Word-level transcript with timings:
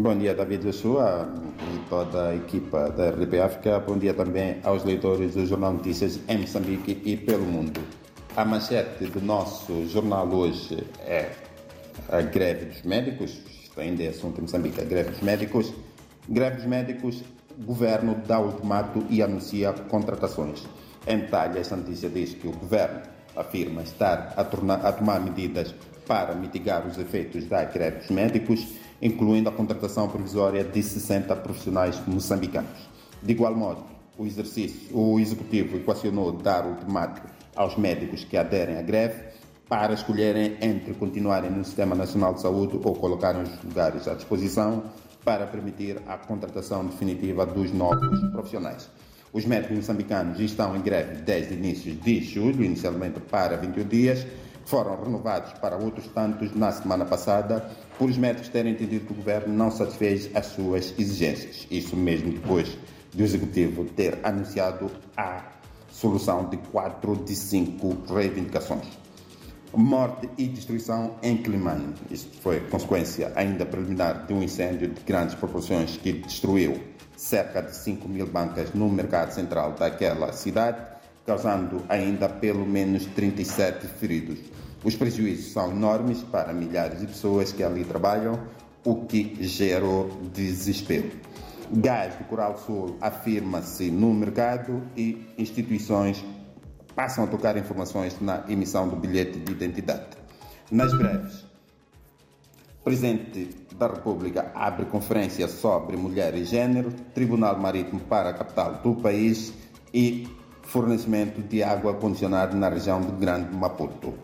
Bom 0.00 0.16
dia, 0.16 0.34
David 0.34 0.62
Joshua 0.62 1.28
e 1.60 1.90
toda 1.90 2.28
a 2.28 2.34
equipa 2.34 2.88
da 2.88 3.10
RDP 3.10 3.38
África. 3.38 3.78
Bom 3.80 3.98
dia 3.98 4.14
também 4.14 4.56
aos 4.62 4.82
leitores 4.82 5.34
do 5.34 5.44
Jornal 5.44 5.74
Notícias 5.74 6.18
em 6.26 6.38
Moçambique 6.38 7.02
e 7.04 7.18
pelo 7.18 7.44
mundo. 7.44 7.82
A 8.34 8.42
manchete 8.42 9.04
do 9.04 9.20
nosso 9.20 9.86
jornal 9.88 10.26
hoje 10.26 10.82
é 11.00 11.30
a 12.08 12.22
greve 12.22 12.64
dos 12.64 12.80
médicos. 12.80 13.42
Isto 13.62 13.78
ainda 13.78 14.04
é 14.04 14.08
assunto 14.08 14.38
em 14.38 14.42
Moçambique, 14.42 14.80
a 14.80 14.84
greve 14.84 15.10
dos 15.10 15.20
médicos. 15.20 15.70
Greve 16.26 16.56
dos 16.56 16.64
médicos, 16.64 17.22
governo 17.58 18.14
dá 18.26 18.40
ultimato 18.40 19.04
e 19.10 19.22
anuncia 19.22 19.70
contratações. 19.90 20.66
Em 21.06 21.18
detalhe, 21.18 21.58
esta 21.58 21.76
notícia 21.76 22.08
diz 22.08 22.32
que 22.32 22.48
o 22.48 22.52
governo 22.52 23.02
afirma 23.36 23.82
estar 23.82 24.32
a, 24.34 24.44
tornar, 24.44 24.82
a 24.82 24.92
tomar 24.92 25.20
medidas 25.20 25.74
para 26.06 26.34
mitigar 26.34 26.86
os 26.86 26.96
efeitos 26.96 27.44
da 27.44 27.64
greve 27.64 27.98
dos 27.98 28.08
médicos 28.08 28.66
incluindo 29.00 29.48
a 29.48 29.52
contratação 29.52 30.08
provisória 30.08 30.64
de 30.64 30.82
60 30.82 31.34
profissionais 31.36 32.00
moçambicanos. 32.06 32.88
De 33.22 33.32
igual 33.32 33.54
modo, 33.54 33.82
o, 34.16 34.26
exercício, 34.26 34.96
o 34.96 35.18
Executivo 35.18 35.76
equacionou 35.76 36.32
dar 36.32 36.66
ultimato 36.66 37.22
aos 37.56 37.76
médicos 37.76 38.24
que 38.24 38.36
aderem 38.36 38.76
à 38.76 38.82
greve 38.82 39.30
para 39.68 39.94
escolherem 39.94 40.56
entre 40.60 40.94
continuarem 40.94 41.50
no 41.50 41.64
Sistema 41.64 41.94
Nacional 41.94 42.34
de 42.34 42.40
Saúde 42.40 42.80
ou 42.82 42.94
colocarem 42.94 43.42
os 43.42 43.62
lugares 43.62 44.08
à 44.08 44.14
disposição 44.14 44.84
para 45.24 45.46
permitir 45.46 45.98
a 46.06 46.16
contratação 46.16 46.84
definitiva 46.84 47.46
dos 47.46 47.72
novos 47.72 48.20
profissionais. 48.30 48.90
Os 49.32 49.44
médicos 49.44 49.76
moçambicanos 49.76 50.40
estão 50.40 50.76
em 50.76 50.80
greve 50.80 51.22
desde 51.22 51.54
inícios 51.54 52.00
de 52.00 52.20
julho, 52.20 52.64
inicialmente 52.64 53.20
para 53.20 53.56
21 53.56 53.86
dias, 53.86 54.26
foram 54.70 55.02
renovados 55.02 55.52
para 55.54 55.76
outros 55.76 56.06
tantos 56.06 56.54
na 56.54 56.70
semana 56.70 57.04
passada, 57.04 57.68
por 57.98 58.08
os 58.08 58.16
médicos 58.16 58.48
terem 58.48 58.72
entendido 58.72 59.06
que 59.06 59.12
o 59.12 59.16
governo 59.16 59.52
não 59.52 59.68
satisfez 59.68 60.30
as 60.32 60.46
suas 60.46 60.94
exigências. 60.96 61.66
Isso 61.68 61.96
mesmo 61.96 62.30
depois 62.30 62.78
do 63.12 63.24
Executivo 63.24 63.84
ter 63.84 64.20
anunciado 64.22 64.88
a 65.16 65.42
solução 65.90 66.48
de 66.48 66.56
quatro 66.56 67.16
de 67.16 67.34
cinco 67.34 67.96
reivindicações. 68.14 68.86
Morte 69.74 70.30
e 70.38 70.46
destruição 70.46 71.16
em 71.20 71.36
Climane. 71.36 71.94
Isto 72.08 72.40
foi 72.40 72.60
consequência 72.60 73.32
ainda 73.34 73.66
preliminar 73.66 74.26
de 74.26 74.32
um 74.32 74.40
incêndio 74.40 74.88
de 74.88 75.00
grandes 75.02 75.34
proporções 75.34 75.96
que 75.96 76.12
destruiu 76.12 76.80
cerca 77.16 77.60
de 77.60 77.76
5 77.76 78.08
mil 78.08 78.26
bancas 78.26 78.72
no 78.72 78.88
mercado 78.88 79.32
central 79.32 79.72
daquela 79.72 80.32
cidade 80.32 80.99
causando 81.26 81.82
ainda 81.88 82.28
pelo 82.28 82.66
menos 82.66 83.06
37 83.06 83.86
feridos. 83.86 84.38
Os 84.82 84.96
prejuízos 84.96 85.52
são 85.52 85.70
enormes 85.70 86.22
para 86.22 86.52
milhares 86.52 87.00
de 87.00 87.06
pessoas 87.06 87.52
que 87.52 87.62
ali 87.62 87.84
trabalham, 87.84 88.40
o 88.84 89.04
que 89.04 89.36
gerou 89.40 90.08
desespero. 90.32 91.10
Gás 91.72 92.16
do 92.16 92.24
Coral 92.24 92.58
Sul 92.58 92.96
afirma-se 93.00 93.90
no 93.90 94.12
mercado 94.12 94.82
e 94.96 95.26
instituições 95.38 96.24
passam 96.94 97.24
a 97.24 97.26
tocar 97.26 97.56
informações 97.56 98.20
na 98.20 98.44
emissão 98.48 98.88
do 98.88 98.96
bilhete 98.96 99.38
de 99.38 99.52
identidade. 99.52 100.06
Nas 100.70 100.92
breves, 100.96 101.44
o 102.80 102.84
Presidente 102.84 103.48
da 103.76 103.86
República 103.86 104.50
abre 104.54 104.86
conferência 104.86 105.46
sobre 105.48 105.96
mulher 105.96 106.34
e 106.34 106.44
gênero, 106.44 106.92
Tribunal 107.14 107.58
Marítimo 107.58 108.00
para 108.00 108.30
a 108.30 108.34
capital 108.34 108.74
do 108.82 108.96
país 108.96 109.52
e 109.92 110.28
fornecimento 110.70 111.42
de 111.42 111.64
água 111.64 111.94
condicionada 111.94 112.56
na 112.56 112.68
região 112.68 113.00
do 113.00 113.10
Grande 113.12 113.52
Maputo. 113.54 114.14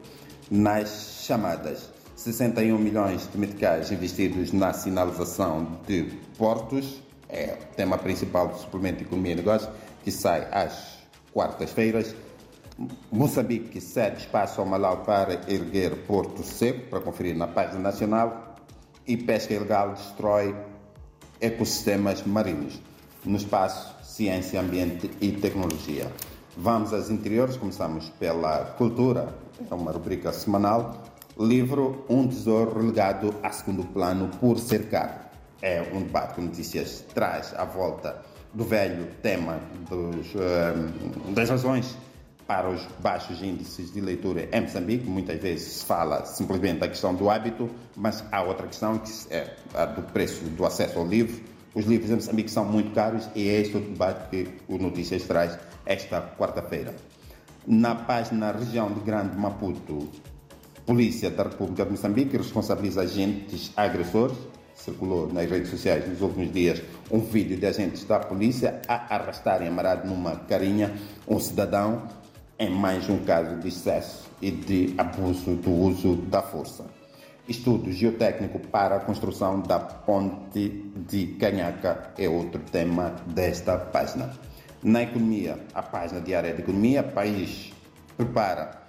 Nas 0.48 1.24
chamadas 1.26 1.90
61 2.14 2.78
milhões 2.78 3.28
de 3.30 3.36
meticais 3.36 3.90
investidos 3.90 4.52
na 4.52 4.72
sinalização 4.72 5.80
de 5.88 6.04
portos, 6.38 7.02
é 7.28 7.58
o 7.60 7.74
tema 7.74 7.98
principal 7.98 8.46
do 8.48 8.58
suplemento 8.58 9.02
Economia 9.02 9.32
e 9.32 9.36
Negócios, 9.36 9.70
que 10.04 10.12
sai 10.12 10.46
às 10.52 10.98
quartas-feiras. 11.34 12.14
Moçambique 13.10 13.80
cede 13.80 14.18
espaço 14.18 14.60
ao 14.60 14.66
Malau 14.66 14.98
para 14.98 15.40
erguer 15.50 15.96
Porto 16.06 16.44
Seco, 16.44 16.88
para 16.90 17.00
conferir 17.00 17.34
na 17.34 17.48
página 17.48 17.80
nacional. 17.80 18.54
E 19.04 19.16
pesca 19.16 19.52
ilegal 19.52 19.94
destrói 19.94 20.54
ecossistemas 21.40 22.22
marinhos. 22.22 22.80
No 23.24 23.36
espaço, 23.36 23.96
ciência, 24.04 24.60
ambiente 24.60 25.10
e 25.20 25.32
tecnologia. 25.32 26.10
Vamos 26.58 26.94
às 26.94 27.10
interiores, 27.10 27.58
começamos 27.58 28.08
pela 28.18 28.64
cultura, 28.78 29.28
é 29.70 29.74
uma 29.74 29.92
rubrica 29.92 30.32
semanal. 30.32 31.04
Livro 31.38 32.06
Um 32.08 32.26
Tesouro 32.26 32.80
Relegado 32.80 33.34
a 33.42 33.50
Segundo 33.50 33.84
Plano 33.84 34.30
por 34.40 34.58
Ser. 34.58 34.88
É 35.60 35.82
um 35.92 36.00
debate 36.00 36.34
que 36.34 36.40
notícias 36.40 37.04
traz 37.12 37.52
à 37.54 37.66
volta 37.66 38.22
do 38.54 38.64
velho 38.64 39.06
tema 39.20 39.60
dos, 39.86 40.34
uh, 40.34 41.32
das 41.34 41.50
razões 41.50 41.94
para 42.46 42.70
os 42.70 42.80
baixos 43.00 43.42
índices 43.42 43.92
de 43.92 44.00
leitura 44.00 44.48
em 44.50 44.62
Moçambique. 44.62 45.06
Muitas 45.06 45.38
vezes 45.38 45.72
se 45.74 45.84
fala 45.84 46.24
simplesmente 46.24 46.78
da 46.78 46.88
questão 46.88 47.14
do 47.14 47.28
hábito, 47.28 47.68
mas 47.94 48.24
há 48.32 48.42
outra 48.42 48.66
questão 48.66 48.98
que 48.98 49.10
é 49.30 49.54
a 49.74 49.84
do 49.84 50.00
preço 50.10 50.42
do 50.44 50.64
acesso 50.64 50.98
ao 50.98 51.06
livro. 51.06 51.38
Os 51.76 51.84
livros 51.84 52.10
em 52.10 52.14
Moçambique 52.14 52.50
são 52.50 52.64
muito 52.64 52.94
caros 52.94 53.28
e 53.34 53.50
é 53.50 53.60
este 53.60 53.76
o 53.76 53.80
debate 53.80 54.30
que 54.30 54.48
o 54.66 54.78
Notícias 54.78 55.24
traz 55.24 55.58
esta 55.84 56.22
quarta-feira. 56.22 56.94
Na 57.66 57.94
página 57.94 58.50
região 58.50 58.90
de 58.90 59.00
Grande 59.00 59.36
Maputo, 59.36 60.08
Polícia 60.86 61.30
da 61.30 61.42
República 61.42 61.84
de 61.84 61.90
Moçambique 61.90 62.34
responsabiliza 62.34 63.02
agentes 63.02 63.72
agressores. 63.76 64.38
Circulou 64.74 65.30
nas 65.30 65.50
redes 65.50 65.68
sociais 65.68 66.08
nos 66.08 66.22
últimos 66.22 66.50
dias 66.50 66.82
um 67.10 67.20
vídeo 67.20 67.58
de 67.58 67.66
agentes 67.66 68.04
da 68.04 68.20
polícia 68.20 68.80
a 68.88 69.14
arrastarem 69.14 69.68
amarrado 69.68 70.08
numa 70.08 70.34
carinha 70.34 70.94
um 71.28 71.38
cidadão 71.38 72.08
em 72.58 72.70
mais 72.70 73.06
um 73.10 73.18
caso 73.18 73.54
de 73.56 73.68
excesso 73.68 74.30
e 74.40 74.50
de 74.50 74.94
abuso 74.96 75.56
do 75.56 75.70
uso 75.70 76.16
da 76.16 76.40
força. 76.40 76.86
Estudo 77.48 77.92
geotécnico 77.92 78.58
para 78.58 78.96
a 78.96 79.00
construção 79.00 79.60
da 79.60 79.78
ponte 79.78 80.68
de 81.08 81.28
Canhaca 81.38 82.12
é 82.18 82.28
outro 82.28 82.60
tema 82.60 83.14
desta 83.26 83.78
página. 83.78 84.32
Na 84.82 85.02
economia, 85.02 85.58
a 85.72 85.80
página 85.80 86.20
diária 86.20 86.52
de 86.52 86.62
economia, 86.62 87.04
país 87.04 87.72
prepara 88.16 88.82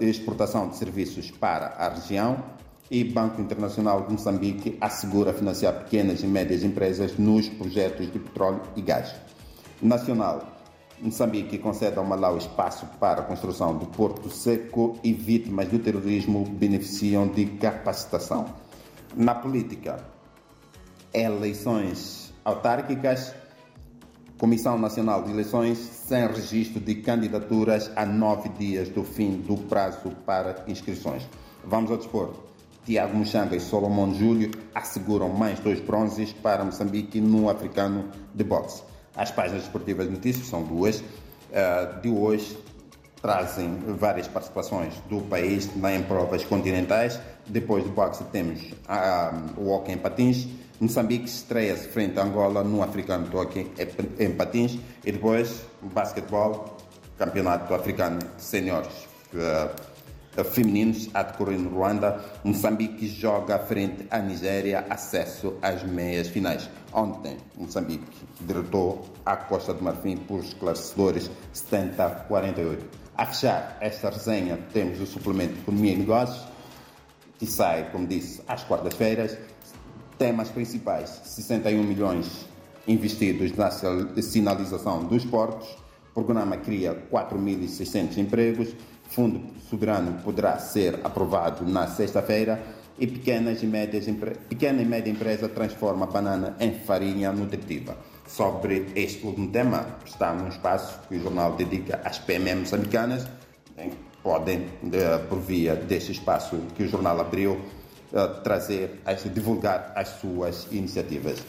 exportação 0.00 0.68
de 0.68 0.76
serviços 0.76 1.30
para 1.30 1.66
a 1.66 1.88
região 1.90 2.42
e 2.90 3.04
Banco 3.04 3.40
Internacional 3.40 4.02
de 4.06 4.12
Moçambique 4.12 4.76
assegura 4.80 5.32
financiar 5.32 5.84
pequenas 5.84 6.24
e 6.24 6.26
médias 6.26 6.64
empresas 6.64 7.16
nos 7.16 7.48
projetos 7.48 8.10
de 8.10 8.18
petróleo 8.18 8.62
e 8.74 8.82
gás. 8.82 9.14
Nacional, 9.80 10.59
Moçambique 11.02 11.58
concede 11.58 11.98
ao 11.98 12.04
Malau 12.04 12.36
espaço 12.36 12.86
para 13.00 13.22
a 13.22 13.24
construção 13.24 13.76
do 13.76 13.86
Porto 13.86 14.28
Seco 14.28 14.98
e 15.02 15.12
vítimas 15.12 15.68
do 15.68 15.78
terrorismo 15.78 16.44
beneficiam 16.44 17.26
de 17.26 17.46
capacitação. 17.46 18.46
Na 19.16 19.34
política, 19.34 20.04
eleições 21.12 22.32
autárquicas, 22.44 23.34
Comissão 24.38 24.78
Nacional 24.78 25.22
de 25.22 25.30
Eleições 25.30 25.78
sem 25.78 26.26
registro 26.26 26.80
de 26.80 26.96
candidaturas 26.96 27.90
a 27.96 28.04
nove 28.04 28.48
dias 28.50 28.88
do 28.88 29.02
fim 29.02 29.32
do 29.38 29.56
prazo 29.56 30.10
para 30.26 30.64
inscrições. 30.66 31.26
Vamos 31.64 31.90
ao 31.90 31.96
dispor. 31.96 32.34
Tiago 32.84 33.16
Muxanga 33.16 33.56
e 33.56 33.60
Solomon 33.60 34.14
Júlio 34.14 34.50
asseguram 34.74 35.28
mais 35.28 35.60
dois 35.60 35.80
bronzes 35.80 36.32
para 36.32 36.64
Moçambique 36.64 37.20
no 37.20 37.48
africano 37.48 38.08
de 38.34 38.44
boxe. 38.44 38.82
As 39.20 39.30
páginas 39.30 39.64
esportivas 39.64 40.06
de 40.06 40.12
notícias 40.12 40.46
são 40.46 40.62
duas. 40.62 41.00
Uh, 41.00 42.00
de 42.00 42.08
hoje 42.08 42.56
trazem 43.20 43.76
várias 43.98 44.26
participações 44.26 44.94
do 45.10 45.20
país 45.20 45.68
em 45.76 46.02
provas 46.04 46.42
continentais. 46.42 47.20
Depois 47.46 47.84
do 47.84 47.90
boxe 47.90 48.24
temos 48.32 48.62
uh, 48.62 49.60
o 49.60 49.68
hockey 49.68 49.92
em 49.92 49.98
patins 49.98 50.48
Moçambique 50.80 51.26
estreia-se 51.26 51.88
frente 51.88 52.18
a 52.18 52.22
Angola 52.22 52.64
no 52.64 52.82
Africano 52.82 53.28
Toque 53.28 53.70
em 54.18 54.30
Patins 54.30 54.78
e 55.04 55.12
depois 55.12 55.66
basquetebol, 55.82 56.78
Campeonato 57.18 57.74
Africano 57.74 58.18
de 58.18 58.42
Seniores 58.42 59.06
uh, 59.34 59.68
Femininos 60.52 61.08
a 61.12 61.22
decorrer 61.22 61.58
no 61.58 61.70
Ruanda. 61.70 62.24
Moçambique 62.44 63.06
joga 63.06 63.58
frente 63.58 64.06
à 64.10 64.18
Nigéria 64.18 64.86
acesso 64.88 65.54
às 65.60 65.82
meias 65.82 66.28
finais. 66.28 66.68
Ontem, 66.92 67.36
Moçambique 67.56 68.06
derrotou 68.40 69.08
a 69.24 69.36
Costa 69.36 69.74
do 69.74 69.82
Marfim 69.82 70.16
por 70.16 70.40
esclarecedores 70.40 71.30
70-48. 71.54 72.78
A 73.16 73.26
fechar 73.26 73.76
esta 73.80 74.10
resenha, 74.10 74.58
temos 74.72 75.00
o 75.00 75.06
suplemento 75.06 75.58
Economia 75.58 75.92
e 75.92 75.96
Negócios, 75.96 76.46
que 77.38 77.46
sai, 77.46 77.90
como 77.90 78.06
disse, 78.06 78.42
às 78.48 78.62
quartas-feiras 78.64 79.36
temas 80.16 80.48
principais: 80.50 81.20
61 81.24 81.82
milhões 81.82 82.46
investidos 82.86 83.52
na 83.56 83.70
sinalização 84.22 85.04
dos 85.04 85.24
portos, 85.24 85.68
o 86.10 86.22
programa 86.24 86.56
cria 86.56 86.94
4.600 87.10 88.18
empregos, 88.18 88.74
fundo 89.08 89.40
soberano 89.68 90.20
poderá 90.22 90.58
ser 90.58 91.00
aprovado 91.04 91.64
na 91.64 91.86
sexta-feira, 91.86 92.60
e 92.98 93.06
pequenas 93.06 93.62
e 93.62 93.66
médias 93.66 94.04
pequena 94.48 94.82
e 94.82 94.84
média 94.84 95.10
empresa 95.10 95.48
transforma 95.48 96.06
banana 96.06 96.54
em 96.60 96.74
farinha 96.74 97.32
nutritiva. 97.32 97.96
Sobre 98.26 98.92
este 98.94 99.26
último 99.26 99.50
tema, 99.50 99.96
está 100.04 100.34
num 100.34 100.48
espaço 100.48 101.00
que 101.08 101.16
o 101.16 101.22
jornal 101.22 101.56
dedica 101.56 102.00
às 102.04 102.18
PME 102.18 102.56
moçambicanas. 102.56 103.26
Podem, 104.22 104.66
por 105.30 105.40
via 105.40 105.74
deste 105.74 106.12
espaço 106.12 106.58
que 106.76 106.82
o 106.82 106.88
jornal 106.88 107.18
abriu, 107.18 107.58
trazer, 108.44 109.00
divulgar 109.32 109.92
as 109.96 110.08
suas 110.08 110.68
iniciativas. 110.70 111.42